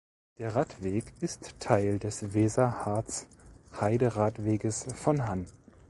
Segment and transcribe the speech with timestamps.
[0.39, 5.45] Der Radweg ist Teil des Weser-Harz-Heide-Radweges von Hann.